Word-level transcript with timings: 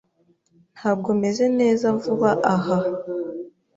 Ntabwo 0.75 1.09
meze 1.21 1.45
neza 1.59 1.85
vuba 2.01 2.31
aha. 2.53 2.77